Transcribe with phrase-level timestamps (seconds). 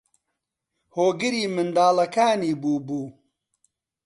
[0.95, 3.01] هۆگری منداڵەکانی بووبوو